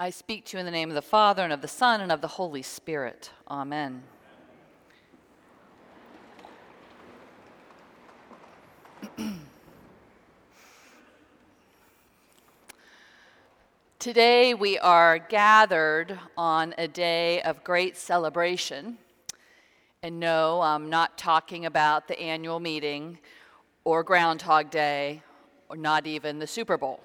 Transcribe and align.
I 0.00 0.10
speak 0.10 0.44
to 0.44 0.56
you 0.56 0.60
in 0.60 0.64
the 0.64 0.70
name 0.70 0.90
of 0.90 0.94
the 0.94 1.02
Father, 1.02 1.42
and 1.42 1.52
of 1.52 1.60
the 1.60 1.66
Son, 1.66 2.00
and 2.00 2.12
of 2.12 2.20
the 2.20 2.28
Holy 2.28 2.62
Spirit. 2.62 3.32
Amen. 3.50 4.04
Today 13.98 14.54
we 14.54 14.78
are 14.78 15.18
gathered 15.18 16.16
on 16.36 16.76
a 16.78 16.86
day 16.86 17.42
of 17.42 17.64
great 17.64 17.96
celebration. 17.96 18.98
And 20.04 20.20
no, 20.20 20.60
I'm 20.60 20.88
not 20.88 21.18
talking 21.18 21.66
about 21.66 22.06
the 22.06 22.20
annual 22.20 22.60
meeting 22.60 23.18
or 23.82 24.04
Groundhog 24.04 24.70
Day 24.70 25.24
or 25.68 25.76
not 25.76 26.06
even 26.06 26.38
the 26.38 26.46
Super 26.46 26.78
Bowl. 26.78 27.00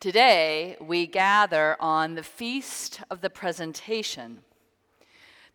Today, 0.00 0.76
we 0.80 1.08
gather 1.08 1.76
on 1.80 2.14
the 2.14 2.22
Feast 2.22 3.00
of 3.10 3.20
the 3.20 3.30
Presentation, 3.30 4.38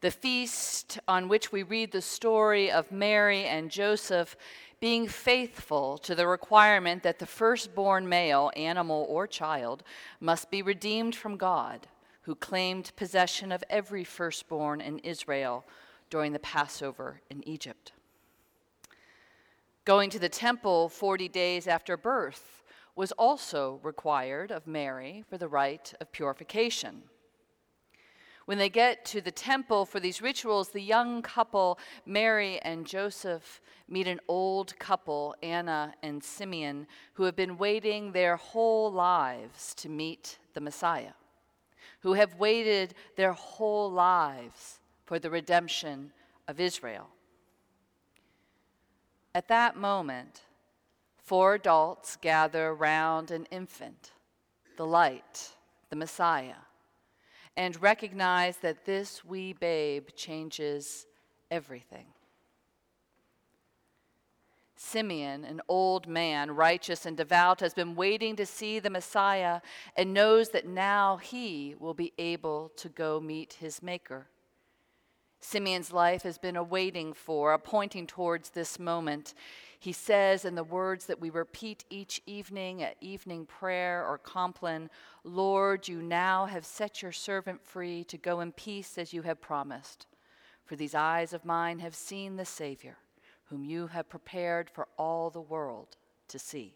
the 0.02 0.12
feast 0.12 1.00
on 1.08 1.30
which 1.30 1.54
we 1.54 1.64
read 1.64 1.94
the 1.94 2.02
story 2.02 2.70
of 2.70 2.92
Mary 2.92 3.46
and 3.46 3.72
Joseph 3.72 4.36
being 4.82 5.08
faithful 5.08 5.98
to 6.00 6.14
the 6.14 6.28
requirement 6.28 7.04
that 7.04 7.20
the 7.20 7.26
firstborn 7.26 8.10
male, 8.10 8.52
animal, 8.58 9.06
or 9.08 9.28
child 9.28 9.82
must 10.20 10.52
be 10.52 10.62
redeemed 10.62 11.16
from 11.16 11.38
God, 11.38 11.88
who 12.24 12.36
claimed 12.36 12.92
possession 12.98 13.50
of 13.50 13.64
every 13.70 14.04
firstborn 14.04 14.82
in 14.82 15.00
Israel 15.00 15.64
during 16.10 16.34
the 16.34 16.40
Passover 16.40 17.22
in 17.30 17.48
Egypt. 17.48 17.94
Going 19.86 20.10
to 20.10 20.20
the 20.20 20.28
temple 20.28 20.90
40 20.90 21.30
days 21.30 21.66
after 21.66 21.96
birth 21.96 22.63
was 22.96 23.12
also 23.14 23.80
required 23.84 24.52
of 24.52 24.68
Mary 24.68 25.24
for 25.30 25.38
the 25.38 25.48
rite 25.48 25.94
of 26.00 26.12
purification. 26.12 27.04
When 28.46 28.58
they 28.58 28.70
get 28.70 29.06
to 29.06 29.22
the 29.22 29.32
temple 29.32 29.86
for 29.86 30.02
these 30.02 30.22
rituals, 30.22 30.70
the 30.70 30.82
young 30.82 31.22
couple, 31.22 31.80
Mary 32.06 32.60
and 32.60 32.86
Joseph, 32.86 33.62
meet 33.88 34.08
an 34.08 34.20
old 34.28 34.78
couple, 34.80 35.34
Anna 35.42 35.94
and 36.04 36.22
Simeon, 36.22 36.88
who 37.14 37.24
have 37.24 37.38
been 37.38 37.58
waiting 37.58 38.12
their 38.12 38.36
whole 38.36 38.92
lives 38.92 39.74
to 39.76 39.88
meet 39.88 40.40
the 40.54 40.62
Messiah, 40.62 41.14
who 42.02 42.14
have 42.14 42.36
waited 42.36 42.96
their 43.16 43.32
whole 43.32 43.90
lives 43.90 44.82
for 45.06 45.20
the 45.20 45.30
redemption 45.30 46.12
of 46.48 46.60
Israel. 46.60 47.08
At 49.34 49.48
that 49.48 49.78
moment, 49.78 50.42
Four 51.24 51.54
adults 51.54 52.18
gather 52.18 52.68
around 52.68 53.32
an 53.32 53.46
infant, 53.50 54.12
the 54.76 54.86
light, 54.86 55.54
the 55.90 55.96
Messiah, 55.96 56.66
and 57.56 57.82
recognize 57.82 58.58
that 58.58 58.84
this 58.84 59.24
wee 59.24 59.54
babe 59.54 60.10
changes 60.18 61.06
everything. 61.50 62.08
Simeon, 64.76 65.46
an 65.46 65.62
old 65.70 66.08
man, 66.08 66.52
righteous 66.52 67.06
and 67.06 67.16
devout, 67.16 67.62
has 67.62 67.74
been 67.74 67.96
waiting 67.96 68.36
to 68.36 68.46
see 68.46 68.80
the 68.80 68.90
Messiah 68.90 69.62
and 69.96 70.14
knows 70.14 70.50
that 70.50 70.68
now 70.68 71.16
he 71.18 71.74
will 71.80 71.94
be 71.94 72.12
able 72.18 72.70
to 72.76 72.90
go 72.90 73.22
meet 73.22 73.54
his 73.54 73.82
Maker. 73.82 74.28
Simeon's 75.40 75.94
life 75.94 76.24
has 76.24 76.38
been 76.38 76.58
a 76.58 76.64
waiting 76.64 77.14
for, 77.14 77.54
a 77.54 77.60
pointing 77.60 78.08
towards 78.08 78.50
this 78.50 78.78
moment. 78.78 79.34
He 79.84 79.92
says 79.92 80.46
in 80.46 80.56
the 80.56 80.64
words 80.64 81.08
that 81.08 81.20
we 81.20 81.30
repeat 81.30 81.84
each 81.90 82.22
evening 82.26 82.82
at 82.82 82.96
evening 83.02 83.46
prayer 83.46 84.08
or 84.08 84.18
compline 84.18 84.90
Lord, 85.26 85.90
you 85.90 86.02
now 86.02 86.46
have 86.46 86.66
set 86.66 87.02
your 87.02 87.12
servant 87.12 87.62
free 87.62 88.06
to 88.06 88.18
go 88.18 88.40
in 88.40 88.54
peace 88.54 88.98
as 88.98 89.12
you 89.12 89.24
have 89.24 89.42
promised. 89.42 90.08
For 90.64 90.78
these 90.78 90.96
eyes 90.96 91.34
of 91.34 91.44
mine 91.44 91.80
have 91.80 91.96
seen 91.96 92.38
the 92.38 92.46
Savior, 92.46 92.96
whom 93.50 93.66
you 93.66 93.88
have 93.88 94.08
prepared 94.08 94.70
for 94.70 94.88
all 94.98 95.30
the 95.30 95.42
world 95.42 95.98
to 96.30 96.40
see. 96.40 96.76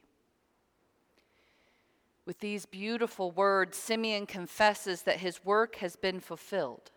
With 2.26 2.42
these 2.42 2.66
beautiful 2.66 3.32
words, 3.32 3.78
Simeon 3.78 4.26
confesses 4.26 5.04
that 5.04 5.22
his 5.22 5.46
work 5.46 5.78
has 5.78 5.96
been 5.96 6.20
fulfilled. 6.20 6.92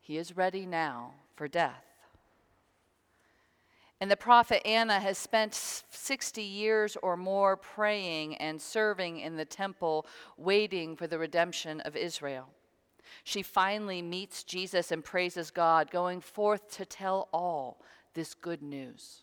He 0.00 0.18
is 0.18 0.36
ready 0.36 0.66
now 0.66 1.14
for 1.34 1.48
death. 1.48 1.85
And 4.00 4.10
the 4.10 4.16
prophet 4.16 4.66
Anna 4.66 5.00
has 5.00 5.16
spent 5.16 5.54
60 5.54 6.42
years 6.42 6.98
or 7.02 7.16
more 7.16 7.56
praying 7.56 8.36
and 8.36 8.60
serving 8.60 9.20
in 9.20 9.36
the 9.36 9.44
temple, 9.46 10.06
waiting 10.36 10.96
for 10.96 11.06
the 11.06 11.18
redemption 11.18 11.80
of 11.80 11.96
Israel. 11.96 12.48
She 13.24 13.42
finally 13.42 14.02
meets 14.02 14.44
Jesus 14.44 14.92
and 14.92 15.02
praises 15.02 15.50
God, 15.50 15.90
going 15.90 16.20
forth 16.20 16.70
to 16.76 16.84
tell 16.84 17.28
all 17.32 17.80
this 18.12 18.34
good 18.34 18.62
news. 18.62 19.22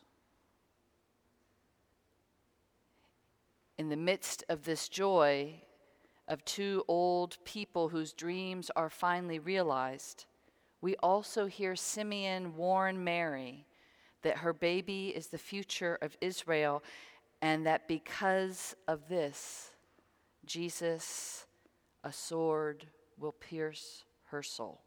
In 3.78 3.90
the 3.90 3.96
midst 3.96 4.44
of 4.50 4.64
this 4.64 4.90
joy 4.90 5.62
of 6.28 6.44
two 6.46 6.84
old 6.88 7.38
people 7.44 7.90
whose 7.90 8.14
dreams 8.14 8.72
are 8.76 8.90
finally 8.90 9.40
realized, 9.40 10.26
we 10.82 10.96
also 10.98 11.46
hear 11.46 11.76
Simeon 11.76 12.56
warn 12.56 13.04
Mary 13.04 13.66
that 14.24 14.38
her 14.38 14.54
baby 14.54 15.10
is 15.10 15.28
the 15.28 15.38
future 15.38 15.98
of 16.02 16.18
Israel, 16.20 16.84
and 17.42 17.66
that 17.66 17.88
because 17.88 18.76
of 18.88 19.08
this, 19.08 19.72
Jesus, 20.46 21.46
a 22.04 22.12
sword, 22.12 22.86
will 23.18 23.34
pierce 23.34 24.04
her 24.26 24.42
soul. 24.44 24.82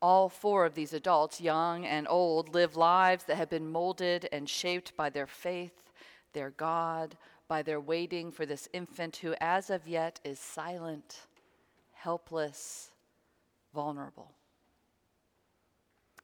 All 0.00 0.28
four 0.28 0.64
of 0.64 0.74
these 0.74 0.92
adults, 0.92 1.40
young 1.40 1.84
and 1.84 2.06
old, 2.08 2.54
live 2.54 2.76
lives 2.76 3.24
that 3.24 3.36
have 3.36 3.50
been 3.50 3.68
molded 3.68 4.28
and 4.30 4.48
shaped 4.48 4.96
by 4.96 5.10
their 5.10 5.26
faith, 5.26 5.92
their 6.32 6.50
God, 6.50 7.16
by 7.48 7.62
their 7.62 7.80
waiting 7.80 8.30
for 8.30 8.46
this 8.46 8.68
infant 8.72 9.16
who, 9.16 9.34
as 9.40 9.70
of 9.70 9.88
yet, 9.88 10.20
is 10.22 10.38
silent, 10.38 11.26
helpless, 11.94 12.92
vulnerable. 13.74 14.37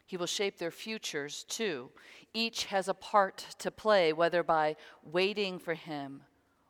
He 0.07 0.17
will 0.17 0.27
shape 0.27 0.59
their 0.59 0.71
futures 0.71 1.45
too. 1.45 1.91
Each 2.33 2.65
has 2.67 2.89
a 2.89 2.95
part 2.95 3.47
to 3.59 3.71
play, 3.71 4.13
whether 4.13 4.43
by 4.43 4.77
waiting 5.03 5.59
for 5.59 5.75
him 5.75 6.23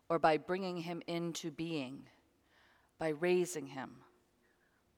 or 0.08 0.18
by 0.18 0.36
bringing 0.36 0.78
him 0.78 1.02
into 1.06 1.50
being, 1.50 2.04
by 2.98 3.08
raising 3.08 3.66
him, 3.66 3.96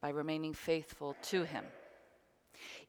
by 0.00 0.10
remaining 0.10 0.52
faithful 0.52 1.16
to 1.22 1.44
him. 1.44 1.64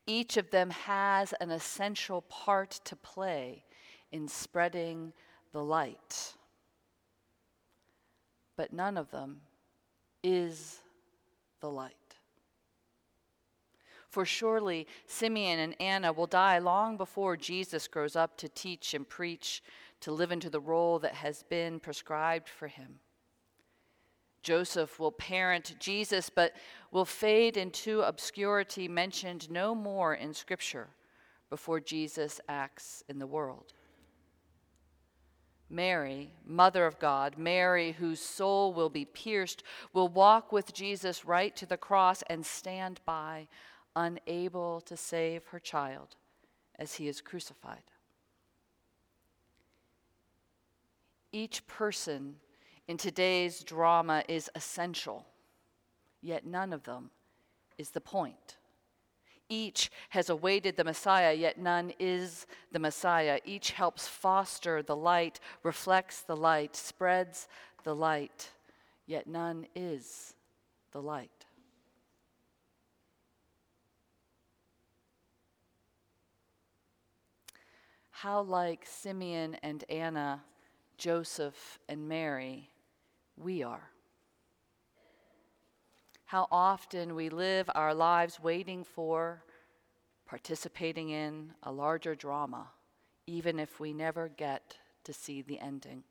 Each 0.06 0.38
of 0.38 0.50
them 0.52 0.70
has 0.70 1.34
an 1.34 1.52
essential 1.52 2.22
part 2.24 2.72
to 2.86 2.96
play 2.96 3.64
in 4.12 4.28
spreading 4.28 5.14
the 5.52 5.64
light. 5.64 6.34
But 8.56 8.74
none 8.74 8.98
of 8.98 9.12
them 9.12 9.42
is 10.24 10.80
the 11.60 11.70
light. 11.70 12.07
For 14.10 14.26
surely 14.26 14.88
Simeon 15.06 15.60
and 15.60 15.76
Anna 15.82 16.14
will 16.14 16.28
die 16.28 16.60
long 16.60 16.98
before 16.98 17.36
Jesus 17.36 17.88
grows 17.88 18.16
up 18.16 18.38
to 18.38 18.48
teach 18.48 18.94
and 18.94 19.08
preach, 19.08 19.62
to 20.02 20.12
live 20.12 20.32
into 20.32 20.50
the 20.50 20.60
role 20.60 21.00
that 21.00 21.16
has 21.16 21.44
been 21.44 21.80
prescribed 21.80 22.48
for 22.48 22.68
him. 22.68 23.00
Joseph 24.44 24.98
will 25.00 25.12
parent 25.12 25.76
Jesus, 25.80 26.30
but 26.30 26.54
will 26.92 27.06
fade 27.06 27.58
into 27.58 28.02
obscurity, 28.02 28.88
mentioned 28.88 29.52
no 29.52 29.76
more 29.76 30.14
in 30.14 30.34
Scripture 30.34 30.88
before 31.50 31.80
Jesus 31.80 32.40
acts 32.48 33.04
in 33.10 33.20
the 33.20 33.28
world. 33.28 33.74
Mary, 35.70 36.32
Mother 36.46 36.86
of 36.86 36.98
God, 36.98 37.38
Mary, 37.38 37.92
whose 37.92 38.22
soul 38.22 38.74
will 38.74 38.90
be 38.90 39.04
pierced, 39.04 39.64
will 39.92 40.08
walk 40.08 40.54
with 40.54 40.74
Jesus 40.74 41.26
right 41.26 41.54
to 41.58 41.66
the 41.66 41.76
cross 41.76 42.24
and 42.30 42.46
stand 42.46 43.02
by 43.06 43.50
unable 43.98 44.80
to 44.82 44.96
save 44.96 45.46
her 45.48 45.60
child 45.60 46.16
as 46.78 46.94
he 46.94 47.08
is 47.08 47.20
crucified. 47.20 47.82
Each 51.32 51.66
person 51.66 52.36
in 52.88 52.98
today's 52.98 53.64
drama 53.64 54.24
is 54.28 54.50
essential, 54.56 55.26
yet 56.22 56.46
none 56.46 56.72
of 56.72 56.84
them 56.84 57.10
is 57.78 57.90
the 57.90 58.00
point. 58.00 58.58
Each 59.50 59.90
has 60.10 60.30
awaited 60.30 60.76
the 60.76 60.84
Messiah, 60.84 61.34
yet 61.34 61.58
none 61.58 61.92
is 62.00 62.46
the 62.72 62.80
Messiah. 62.80 63.40
Each 63.46 63.72
helps 63.72 64.08
foster 64.08 64.84
the 64.84 64.96
light, 64.96 65.40
reflects 65.64 66.22
the 66.22 66.36
light, 66.36 66.76
spreads 66.76 67.48
the 67.84 67.96
light, 67.96 68.52
yet 69.06 69.26
none 69.26 69.66
is 69.76 70.34
the 70.92 71.02
light. 71.02 71.37
How 78.22 78.42
like 78.42 78.84
Simeon 78.84 79.56
and 79.62 79.84
Anna 79.90 80.42
Joseph 80.98 81.78
and 81.88 82.10
Mary, 82.10 82.72
we 83.38 83.62
are. 83.62 83.92
How 86.26 86.48
often 86.52 87.14
we 87.14 87.30
live 87.30 87.70
our 87.76 87.94
lives 87.94 88.40
waiting 88.40 88.84
for, 88.84 89.44
participating 90.26 91.12
in 91.12 91.54
a 91.62 91.72
larger 91.72 92.16
drama, 92.16 92.70
even 93.28 93.60
if 93.60 93.80
we 93.80 93.94
never 93.94 94.30
get 94.30 94.78
to 95.04 95.14
see 95.14 95.44
the 95.44 95.60
ending, 95.60 96.04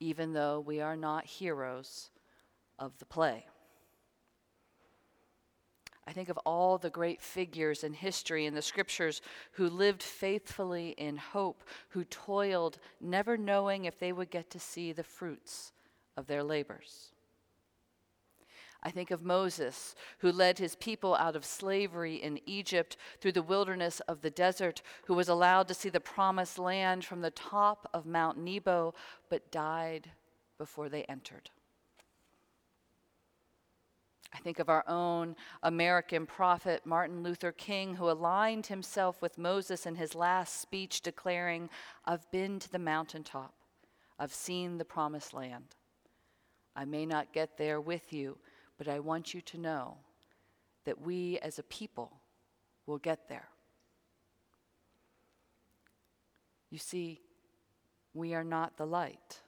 even 0.00 0.34
though 0.34 0.60
we 0.60 0.82
are 0.82 0.96
not 0.96 1.24
heroes 1.24 2.10
of 2.78 2.98
the 2.98 3.06
play. 3.06 3.46
I 6.06 6.12
think 6.12 6.28
of 6.28 6.38
all 6.44 6.76
the 6.76 6.90
great 6.90 7.22
figures 7.22 7.82
in 7.82 7.94
history 7.94 8.44
and 8.46 8.56
the 8.56 8.62
scriptures 8.62 9.22
who 9.52 9.68
lived 9.68 10.02
faithfully 10.02 10.90
in 10.98 11.16
hope, 11.16 11.64
who 11.90 12.04
toiled, 12.04 12.78
never 13.00 13.36
knowing 13.36 13.86
if 13.86 13.98
they 13.98 14.12
would 14.12 14.30
get 14.30 14.50
to 14.50 14.60
see 14.60 14.92
the 14.92 15.02
fruits 15.02 15.72
of 16.16 16.26
their 16.26 16.42
labors. 16.42 17.10
I 18.82 18.90
think 18.90 19.10
of 19.10 19.22
Moses, 19.22 19.94
who 20.18 20.30
led 20.30 20.58
his 20.58 20.76
people 20.76 21.14
out 21.14 21.36
of 21.36 21.44
slavery 21.46 22.16
in 22.16 22.38
Egypt 22.44 22.98
through 23.18 23.32
the 23.32 23.42
wilderness 23.42 24.00
of 24.00 24.20
the 24.20 24.30
desert, 24.30 24.82
who 25.06 25.14
was 25.14 25.30
allowed 25.30 25.68
to 25.68 25.74
see 25.74 25.88
the 25.88 26.00
promised 26.00 26.58
land 26.58 27.02
from 27.02 27.22
the 27.22 27.30
top 27.30 27.88
of 27.94 28.04
Mount 28.04 28.36
Nebo, 28.36 28.92
but 29.30 29.50
died 29.50 30.10
before 30.58 30.90
they 30.90 31.04
entered. 31.04 31.48
I 34.34 34.38
think 34.38 34.58
of 34.58 34.68
our 34.68 34.84
own 34.88 35.36
American 35.62 36.26
prophet, 36.26 36.84
Martin 36.84 37.22
Luther 37.22 37.52
King, 37.52 37.94
who 37.94 38.10
aligned 38.10 38.66
himself 38.66 39.22
with 39.22 39.38
Moses 39.38 39.86
in 39.86 39.94
his 39.94 40.14
last 40.14 40.60
speech, 40.60 41.02
declaring, 41.02 41.70
I've 42.04 42.28
been 42.32 42.58
to 42.58 42.70
the 42.70 42.80
mountaintop, 42.80 43.54
I've 44.18 44.34
seen 44.34 44.76
the 44.76 44.84
promised 44.84 45.34
land. 45.34 45.76
I 46.74 46.84
may 46.84 47.06
not 47.06 47.32
get 47.32 47.56
there 47.56 47.80
with 47.80 48.12
you, 48.12 48.36
but 48.76 48.88
I 48.88 48.98
want 48.98 49.34
you 49.34 49.40
to 49.40 49.58
know 49.58 49.98
that 50.84 51.00
we 51.00 51.38
as 51.38 51.60
a 51.60 51.62
people 51.62 52.12
will 52.86 52.98
get 52.98 53.28
there. 53.28 53.48
You 56.70 56.78
see, 56.78 57.20
we 58.14 58.34
are 58.34 58.44
not 58.44 58.76
the 58.76 58.86
light, 58.86 59.40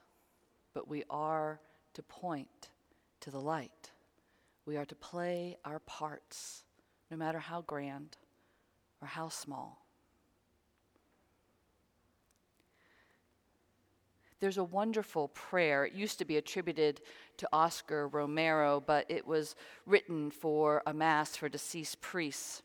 but 0.74 0.86
we 0.86 1.02
are 1.10 1.60
to 1.94 2.02
point 2.04 2.70
to 3.20 3.32
the 3.32 3.40
light. 3.40 3.90
We 4.66 4.76
are 4.76 4.84
to 4.84 4.94
play 4.96 5.56
our 5.64 5.78
parts, 5.78 6.64
no 7.10 7.16
matter 7.16 7.38
how 7.38 7.62
grand 7.62 8.16
or 9.00 9.06
how 9.06 9.28
small. 9.28 9.86
There's 14.40 14.58
a 14.58 14.64
wonderful 14.64 15.28
prayer. 15.28 15.86
It 15.86 15.94
used 15.94 16.18
to 16.18 16.24
be 16.24 16.36
attributed 16.36 17.00
to 17.38 17.48
Oscar 17.52 18.08
Romero, 18.08 18.82
but 18.84 19.06
it 19.08 19.26
was 19.26 19.54
written 19.86 20.30
for 20.30 20.82
a 20.86 20.92
Mass 20.92 21.36
for 21.36 21.48
deceased 21.48 22.00
priests. 22.00 22.62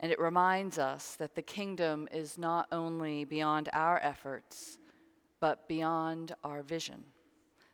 And 0.00 0.12
it 0.12 0.20
reminds 0.20 0.78
us 0.78 1.16
that 1.16 1.34
the 1.34 1.42
kingdom 1.42 2.08
is 2.12 2.38
not 2.38 2.68
only 2.70 3.24
beyond 3.24 3.68
our 3.72 3.98
efforts, 4.02 4.78
but 5.40 5.68
beyond 5.68 6.34
our 6.44 6.62
vision. 6.62 7.04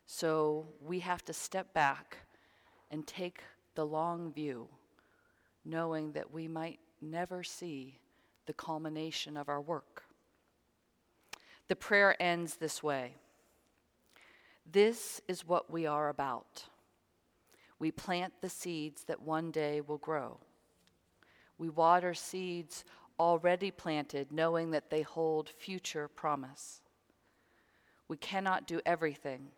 So 0.06 0.67
we 0.81 1.00
have 1.00 1.25
to 1.26 1.32
step 1.32 1.73
back 1.75 2.17
and 2.93 3.06
take 3.06 3.41
the 3.75 3.87
long 3.87 4.31
view, 4.33 4.69
knowing 5.65 6.12
that 6.12 6.31
we 6.31 6.47
might 6.47 6.79
never 7.00 7.43
see 7.43 7.99
the 8.47 8.53
culmination 8.53 9.37
of 9.37 9.49
our 9.49 9.61
work. 9.61 10.05
The 11.69 11.77
prayer 11.77 12.15
ends 12.21 12.56
this 12.56 12.83
way 12.83 13.15
This 14.71 15.21
is 15.27 15.49
what 15.49 15.71
we 15.71 15.87
are 15.87 16.11
about. 16.11 16.65
We 17.79 17.91
plant 17.91 18.35
the 18.41 18.50
seeds 18.50 19.05
that 19.05 19.23
one 19.23 19.50
day 19.50 19.81
will 19.81 19.99
grow. 19.99 20.39
We 21.59 21.69
water 21.69 22.15
seeds 22.15 22.85
already 23.19 23.71
planted, 23.71 24.31
knowing 24.31 24.71
that 24.71 24.91
they 24.91 25.03
hold 25.03 25.49
future 25.49 26.09
promise. 26.09 26.81
We 28.06 28.17
cannot 28.19 28.67
do 28.67 28.81
everything 28.85 29.49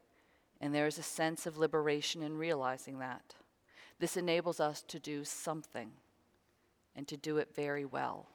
and 0.60 0.74
there 0.74 0.86
is 0.86 0.98
a 0.98 1.02
sense 1.02 1.46
of 1.46 1.58
liberation 1.58 2.22
in 2.22 2.36
realizing 2.36 2.98
that. 2.98 3.34
This 3.98 4.16
enables 4.16 4.60
us 4.60 4.82
to 4.88 4.98
do 4.98 5.24
something 5.24 5.90
and 6.96 7.06
to 7.08 7.16
do 7.16 7.38
it 7.38 7.54
very 7.54 7.84
well. 7.84 8.28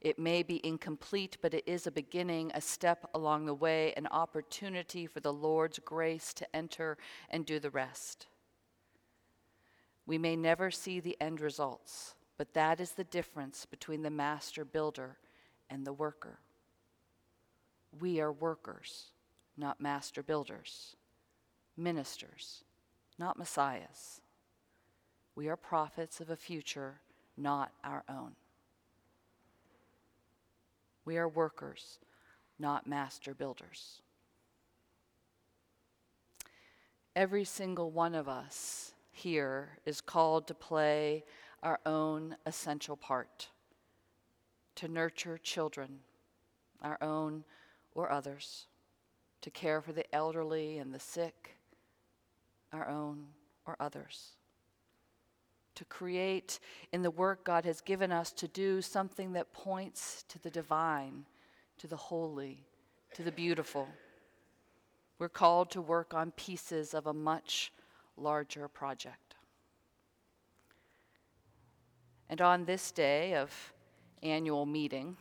It 0.00 0.18
may 0.18 0.42
be 0.42 0.64
incomplete, 0.66 1.36
but 1.40 1.54
it 1.54 1.62
is 1.64 1.86
a 1.86 1.92
beginning, 1.92 2.50
a 2.54 2.60
step 2.60 3.08
along 3.14 3.46
the 3.46 3.54
way, 3.54 3.92
an 3.96 4.08
opportunity 4.08 5.06
for 5.06 5.20
the 5.20 5.32
Lord's 5.32 5.78
grace 5.78 6.34
to 6.34 6.56
enter 6.56 6.98
and 7.30 7.46
do 7.46 7.60
the 7.60 7.70
rest. 7.70 8.26
We 10.04 10.18
may 10.18 10.34
never 10.34 10.72
see 10.72 10.98
the 10.98 11.16
end 11.20 11.40
results, 11.40 12.16
but 12.36 12.52
that 12.54 12.80
is 12.80 12.92
the 12.92 13.04
difference 13.04 13.64
between 13.64 14.02
the 14.02 14.10
master 14.10 14.64
builder 14.64 15.18
and 15.70 15.86
the 15.86 15.92
worker. 15.92 16.40
We 18.00 18.20
are 18.20 18.32
workers 18.32 19.11
not 19.62 19.80
master 19.80 20.22
builders, 20.22 20.96
ministers, 21.76 22.64
not 23.18 23.38
messiahs. 23.38 24.20
We 25.36 25.48
are 25.48 25.56
prophets 25.56 26.20
of 26.20 26.28
a 26.28 26.36
future 26.36 27.00
not 27.36 27.72
our 27.82 28.04
own. 28.08 28.32
We 31.04 31.16
are 31.16 31.28
workers, 31.28 31.98
not 32.58 32.86
master 32.86 33.34
builders. 33.34 34.02
Every 37.14 37.44
single 37.44 37.90
one 37.90 38.14
of 38.14 38.28
us 38.28 38.92
here 39.10 39.78
is 39.86 40.00
called 40.00 40.46
to 40.48 40.54
play 40.54 41.24
our 41.62 41.78
own 41.86 42.36
essential 42.44 42.96
part, 42.96 43.48
to 44.74 44.88
nurture 44.88 45.38
children, 45.38 46.00
our 46.82 46.98
own 47.00 47.44
or 47.94 48.10
others 48.10 48.66
to 49.42 49.50
care 49.50 49.80
for 49.80 49.92
the 49.92 50.12
elderly 50.14 50.78
and 50.78 50.94
the 50.94 50.98
sick, 50.98 51.56
our 52.72 52.88
own 52.88 53.26
or 53.66 53.76
others. 53.78 54.30
To 55.76 55.84
create 55.84 56.58
in 56.92 57.02
the 57.02 57.10
work 57.10 57.44
God 57.44 57.64
has 57.64 57.80
given 57.80 58.12
us 58.12 58.32
to 58.32 58.48
do 58.48 58.80
something 58.82 59.32
that 59.32 59.52
points 59.52 60.24
to 60.28 60.38
the 60.38 60.50
divine, 60.50 61.24
to 61.78 61.86
the 61.86 61.96
holy, 61.96 62.64
to 63.14 63.22
the 63.22 63.32
beautiful. 63.32 63.88
We're 65.18 65.28
called 65.28 65.70
to 65.72 65.80
work 65.80 66.14
on 66.14 66.32
pieces 66.32 66.94
of 66.94 67.06
a 67.06 67.12
much 67.12 67.72
larger 68.16 68.68
project. 68.68 69.34
And 72.28 72.40
on 72.40 72.64
this 72.64 72.90
day 72.90 73.34
of 73.34 73.72
annual 74.22 74.66
meeting, 74.66 75.16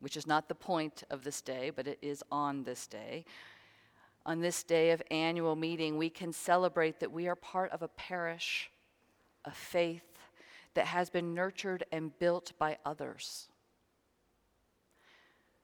which 0.00 0.16
is 0.16 0.26
not 0.26 0.48
the 0.48 0.54
point 0.54 1.02
of 1.10 1.24
this 1.24 1.40
day, 1.40 1.70
but 1.74 1.86
it 1.86 1.98
is 2.02 2.22
on 2.30 2.62
this 2.64 2.86
day, 2.86 3.24
on 4.26 4.40
this 4.40 4.62
day 4.62 4.90
of 4.90 5.02
annual 5.10 5.56
meeting, 5.56 5.96
we 5.96 6.10
can 6.10 6.32
celebrate 6.32 7.00
that 7.00 7.12
we 7.12 7.28
are 7.28 7.36
part 7.36 7.70
of 7.72 7.82
a 7.82 7.88
parish, 7.88 8.70
a 9.44 9.50
faith 9.50 10.02
that 10.74 10.86
has 10.86 11.10
been 11.10 11.34
nurtured 11.34 11.84
and 11.92 12.18
built 12.18 12.52
by 12.58 12.78
others. 12.84 13.48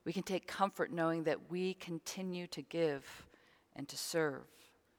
We 0.04 0.12
can 0.12 0.22
take 0.22 0.46
comfort 0.46 0.92
knowing 0.92 1.24
that 1.24 1.50
we 1.50 1.74
continue 1.74 2.46
to 2.48 2.62
give 2.62 3.26
and 3.76 3.88
to 3.88 3.96
serve, 3.96 4.46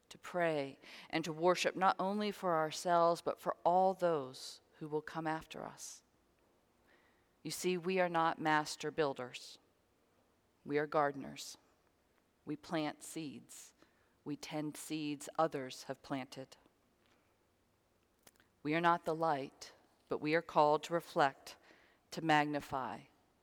to 0.10 0.18
pray, 0.18 0.78
and 1.10 1.24
to 1.24 1.34
worship 1.34 1.76
not 1.76 1.96
only 2.00 2.32
for 2.32 2.56
ourselves, 2.56 3.22
but 3.22 3.40
for 3.40 3.56
all 3.64 3.94
those 3.94 4.60
who 4.80 4.88
will 4.88 5.02
come 5.02 5.28
after 5.28 5.66
us. 5.66 6.02
You 7.44 7.52
see, 7.52 7.78
we 7.78 8.00
are 8.00 8.10
not 8.10 8.42
master 8.42 8.92
builders, 8.92 9.58
we 10.66 10.78
are 10.78 10.88
gardeners. 10.88 11.58
We 12.46 12.56
plant 12.56 13.04
seeds. 13.04 13.72
We 14.26 14.36
tend 14.36 14.78
seeds 14.78 15.30
others 15.38 15.86
have 15.88 16.02
planted. 16.04 16.48
We 18.64 18.76
are 18.76 18.82
not 18.82 19.06
the 19.06 19.16
light, 19.16 19.72
but 20.10 20.22
we 20.22 20.36
are 20.36 20.42
called 20.42 20.84
to 20.84 20.94
reflect, 20.94 21.56
to 22.12 22.24
magnify, 22.24 22.98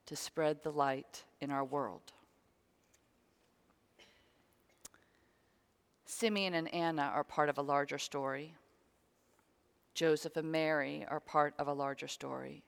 to 0.05 0.15
spread 0.15 0.63
the 0.63 0.71
light 0.71 1.23
in 1.41 1.51
our 1.51 1.65
world. 1.65 2.13
Simeon 6.05 6.53
and 6.53 6.73
Anna 6.73 7.11
are 7.13 7.23
part 7.23 7.49
of 7.49 7.57
a 7.57 7.61
larger 7.61 7.97
story. 7.97 8.55
Joseph 9.93 10.37
and 10.37 10.51
Mary 10.51 11.05
are 11.09 11.19
part 11.19 11.53
of 11.59 11.67
a 11.67 11.73
larger 11.73 12.07
story. 12.07 12.63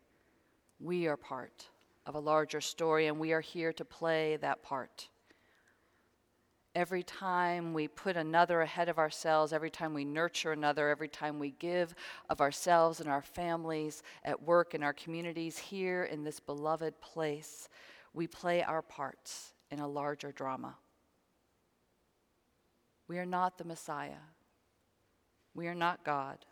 We 0.80 1.08
are 1.08 1.18
part 1.18 1.70
of 2.06 2.16
a 2.16 2.20
larger 2.20 2.62
story, 2.62 3.08
and 3.08 3.20
we 3.20 3.32
are 3.32 3.42
here 3.42 3.72
to 3.74 3.86
play 3.86 4.38
that 4.38 4.62
part. 4.64 5.08
Every 6.74 7.04
time 7.04 7.74
we 7.74 7.90
put 7.90 8.16
another 8.16 8.62
ahead 8.62 8.88
of 8.88 8.98
ourselves, 8.98 9.52
every 9.52 9.70
time 9.70 9.94
we 9.94 10.06
nurture 10.06 10.54
another, 10.54 10.90
every 10.90 11.10
time 11.10 11.38
we 11.38 11.52
give 11.52 11.94
of 12.30 12.40
ourselves 12.40 13.02
and 13.02 13.10
our 13.10 13.22
families, 13.22 14.04
at 14.24 14.42
work, 14.42 14.74
in 14.74 14.82
our 14.82 14.94
communities, 14.94 15.58
here 15.58 16.04
in 16.06 16.24
this 16.24 16.40
beloved 16.40 17.00
place, 17.02 17.68
we 18.14 18.26
play 18.26 18.64
our 18.64 18.82
parts 18.82 19.54
in 19.70 19.80
a 19.80 19.88
larger 19.88 20.32
drama. 20.32 20.78
We 23.10 23.20
are 23.20 23.26
not 23.26 23.58
the 23.58 23.66
Messiah. 23.66 24.24
We 25.54 25.68
are 25.68 25.76
not 25.76 26.06
God. 26.06 26.46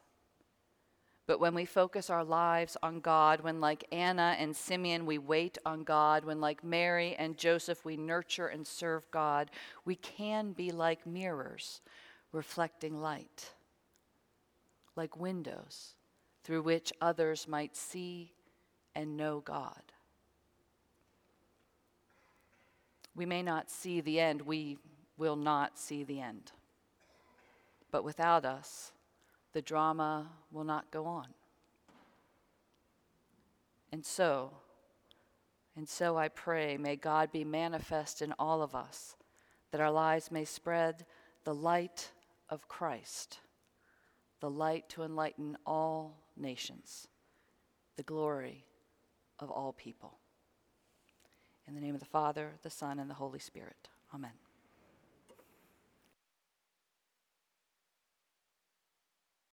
But 1.30 1.40
when 1.40 1.54
we 1.54 1.66
focus 1.66 2.10
our 2.10 2.24
lives 2.24 2.76
on 2.82 3.02
God, 3.02 3.42
when 3.42 3.62
like 3.62 3.86
Anna 3.92 4.36
and 4.40 4.56
Simeon 4.56 5.06
we 5.06 5.20
wait 5.20 5.60
on 5.64 5.84
God, 5.84 6.26
when 6.26 6.42
like 6.42 6.64
Mary 6.64 7.16
and 7.20 7.38
Joseph 7.38 7.86
we 7.86 7.98
nurture 7.98 8.48
and 8.48 8.66
serve 8.66 9.06
God, 9.12 9.52
we 9.86 9.94
can 9.94 10.54
be 10.54 10.72
like 10.72 11.06
mirrors 11.06 11.82
reflecting 12.32 13.00
light, 13.00 13.52
like 14.96 15.18
windows 15.18 15.94
through 16.44 16.64
which 16.64 16.92
others 17.00 17.48
might 17.48 17.78
see 17.78 18.34
and 18.96 19.16
know 19.16 19.40
God. 19.40 19.84
We 23.16 23.28
may 23.28 23.44
not 23.44 23.70
see 23.70 24.02
the 24.02 24.20
end, 24.20 24.42
we 24.42 24.80
will 25.16 25.36
not 25.36 25.78
see 25.78 26.04
the 26.04 26.22
end. 26.22 26.54
But 27.92 28.04
without 28.04 28.46
us, 28.46 28.94
the 29.54 29.62
drama 29.62 30.30
will 30.52 30.64
not 30.64 30.92
go 30.92 31.06
on. 31.06 31.28
And 33.92 34.06
so, 34.06 34.52
and 35.76 35.88
so 35.88 36.18
I 36.18 36.28
pray, 36.28 36.78
may 36.78 36.96
God 36.96 37.32
be 37.32 37.44
manifest 37.44 38.22
in 38.22 38.34
all 38.38 38.62
of 38.62 38.76
us, 38.76 39.16
that 39.72 39.82
our 39.82 39.92
lives 39.92 40.32
may 40.32 40.46
spread 40.46 41.06
the 41.44 41.56
light 41.56 42.12
of 42.50 42.68
Christ, 42.68 43.40
the 44.40 44.50
light 44.50 44.90
to 44.90 45.04
enlighten 45.04 45.58
all 45.66 46.18
nations, 46.38 47.08
the 47.96 48.04
glory 48.04 48.66
of 49.40 49.50
all 49.50 49.74
people. 49.74 50.20
In 51.68 51.76
the 51.76 51.82
name 51.82 51.94
of 51.94 52.00
the 52.00 52.06
Father, 52.06 52.54
the 52.64 52.70
Son, 52.70 53.00
and 53.00 53.10
the 53.10 53.16
Holy 53.16 53.40
Spirit. 53.40 53.90
Amen. 54.14 54.49